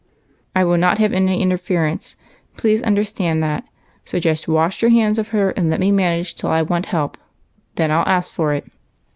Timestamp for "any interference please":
1.13-2.81